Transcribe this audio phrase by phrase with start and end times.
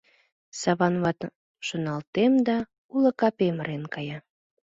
[0.59, 1.31] Саван ватым
[1.67, 2.57] шоналтем да
[2.95, 4.17] уло капем ырен кая.